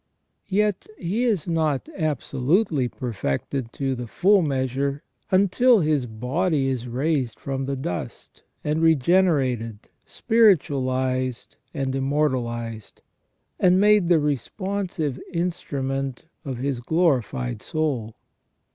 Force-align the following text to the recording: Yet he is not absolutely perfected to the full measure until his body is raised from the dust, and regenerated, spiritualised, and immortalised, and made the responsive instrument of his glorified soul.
Yet 0.47 0.87
he 0.97 1.25
is 1.25 1.47
not 1.47 1.87
absolutely 1.95 2.87
perfected 2.87 3.71
to 3.73 3.93
the 3.93 4.07
full 4.07 4.41
measure 4.41 5.03
until 5.29 5.81
his 5.81 6.07
body 6.07 6.69
is 6.69 6.87
raised 6.87 7.37
from 7.39 7.67
the 7.67 7.75
dust, 7.75 8.41
and 8.63 8.81
regenerated, 8.81 9.89
spiritualised, 10.07 11.55
and 11.71 11.93
immortalised, 11.95 13.03
and 13.59 13.79
made 13.79 14.09
the 14.09 14.17
responsive 14.19 15.19
instrument 15.31 16.25
of 16.43 16.57
his 16.57 16.79
glorified 16.79 17.61
soul. 17.61 18.15